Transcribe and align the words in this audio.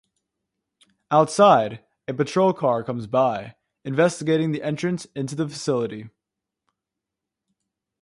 Outside, 1.11 1.85
a 2.07 2.15
patrol 2.15 2.53
car 2.53 2.83
comes 2.83 3.05
by, 3.05 3.53
investigating 3.85 4.51
the 4.51 4.63
entrance 4.63 5.05
into 5.15 5.35
the 5.35 5.47
facility. 5.47 6.09